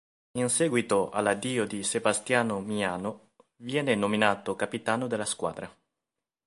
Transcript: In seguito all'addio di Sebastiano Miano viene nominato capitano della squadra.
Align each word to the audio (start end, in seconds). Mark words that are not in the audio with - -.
In 0.39 0.49
seguito 0.49 1.11
all'addio 1.11 1.63
di 1.67 1.83
Sebastiano 1.83 2.59
Miano 2.59 3.33
viene 3.57 3.93
nominato 3.93 4.55
capitano 4.55 5.05
della 5.05 5.25
squadra. 5.25 5.71